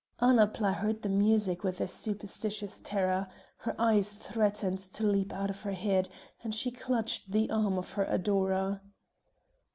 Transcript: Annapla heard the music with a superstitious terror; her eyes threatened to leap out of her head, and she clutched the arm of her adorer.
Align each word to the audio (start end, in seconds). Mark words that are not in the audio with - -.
Annapla 0.19 0.73
heard 0.73 1.03
the 1.03 1.09
music 1.09 1.63
with 1.63 1.79
a 1.79 1.87
superstitious 1.87 2.81
terror; 2.83 3.27
her 3.57 3.75
eyes 3.77 4.15
threatened 4.15 4.79
to 4.79 5.05
leap 5.05 5.31
out 5.31 5.51
of 5.51 5.61
her 5.61 5.73
head, 5.73 6.09
and 6.43 6.55
she 6.55 6.71
clutched 6.71 7.29
the 7.31 7.51
arm 7.51 7.77
of 7.77 7.93
her 7.93 8.05
adorer. 8.05 8.81